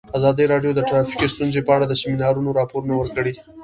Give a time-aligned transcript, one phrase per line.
[0.17, 3.33] ازادي راډیو د ټرافیکي ستونزې په اړه د سیمینارونو راپورونه ورکړي.